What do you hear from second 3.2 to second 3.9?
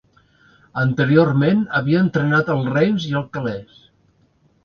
el Calais.